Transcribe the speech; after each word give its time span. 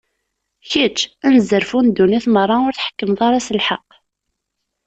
Kečč, 0.69 0.99
anezzarfu 1.25 1.79
n 1.81 1.87
ddunit 1.89 2.25
meṛṛa, 2.33 2.57
ur 2.67 2.73
tḥekkmeḍ 2.75 3.19
ara 3.27 3.39
s 3.45 3.49
lḥeqq? 3.57 3.89